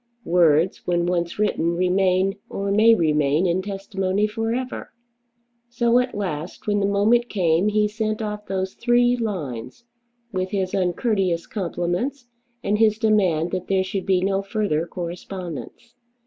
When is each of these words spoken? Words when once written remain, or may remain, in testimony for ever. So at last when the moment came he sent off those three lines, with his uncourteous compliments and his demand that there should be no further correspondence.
Words 0.25 0.87
when 0.87 1.05
once 1.05 1.37
written 1.37 1.75
remain, 1.75 2.37
or 2.49 2.71
may 2.71 2.95
remain, 2.95 3.45
in 3.45 3.61
testimony 3.61 4.25
for 4.25 4.51
ever. 4.51 4.89
So 5.69 5.99
at 5.99 6.15
last 6.17 6.65
when 6.65 6.79
the 6.79 6.87
moment 6.87 7.29
came 7.29 7.67
he 7.67 7.87
sent 7.87 8.19
off 8.19 8.47
those 8.47 8.73
three 8.73 9.15
lines, 9.15 9.83
with 10.31 10.49
his 10.49 10.73
uncourteous 10.73 11.45
compliments 11.45 12.25
and 12.63 12.79
his 12.79 12.97
demand 12.97 13.51
that 13.51 13.67
there 13.67 13.83
should 13.83 14.07
be 14.07 14.21
no 14.21 14.41
further 14.41 14.87
correspondence. 14.87 15.93